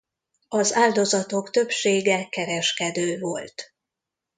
Az 0.47 0.73
áldozatok 0.73 1.49
többsége 1.49 2.25
kereskedő 2.29 3.19
volt. 3.19 3.73